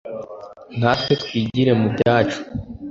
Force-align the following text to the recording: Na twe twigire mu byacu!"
Na 0.79 0.91
twe 0.99 1.13
twigire 1.21 1.71
mu 1.79 1.87
byacu!" 1.93 2.39